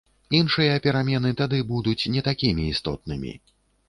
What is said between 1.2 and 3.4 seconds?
тады будуць не такімі істотнымі.